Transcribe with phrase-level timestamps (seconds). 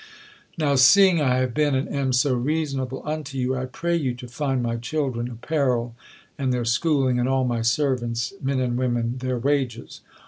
[0.57, 4.27] "Now seeing I have been, and am, so reasonable unto you, I pray you to
[4.27, 5.93] find my children apparel,
[6.39, 10.01] and their schooling, and all my servants, men and women, their wages.